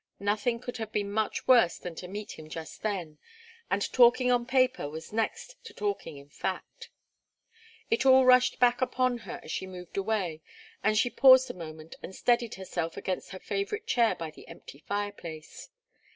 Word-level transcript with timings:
Nothing 0.19 0.57
could 0.59 0.77
have 0.77 0.91
been 0.91 1.11
much 1.11 1.47
worse 1.47 1.77
than 1.77 1.93
to 1.97 2.07
meet 2.07 2.31
him 2.39 2.49
just 2.49 2.81
then, 2.81 3.19
and 3.69 3.93
talking 3.93 4.31
on 4.31 4.47
paper 4.47 4.89
was 4.89 5.13
next 5.13 5.63
to 5.65 5.75
talking 5.75 6.17
in 6.17 6.27
fact. 6.27 6.89
It 7.91 8.03
all 8.03 8.25
rushed 8.25 8.59
back 8.59 8.81
upon 8.81 9.19
her 9.29 9.39
as 9.43 9.51
she 9.51 9.67
moved 9.67 9.97
away, 9.97 10.41
and 10.83 10.97
she 10.97 11.11
paused 11.11 11.51
a 11.51 11.53
moment 11.53 11.97
and 12.01 12.15
steadied 12.15 12.55
herself 12.55 12.97
against 12.97 13.29
her 13.29 13.39
favourite 13.39 13.85
chair 13.85 14.15
by 14.15 14.31
the 14.31 14.47
empty 14.47 14.79
fireplace. 14.87 15.69